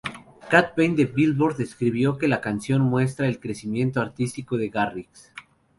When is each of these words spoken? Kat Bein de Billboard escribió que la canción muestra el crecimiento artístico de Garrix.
Kat 0.51 0.71
Bein 0.75 0.95
de 0.95 1.05
Billboard 1.05 1.59
escribió 1.61 2.17
que 2.17 2.27
la 2.27 2.41
canción 2.41 2.81
muestra 2.81 3.27
el 3.27 3.39
crecimiento 3.39 4.01
artístico 4.01 4.57
de 4.57 4.69
Garrix. 4.69 5.31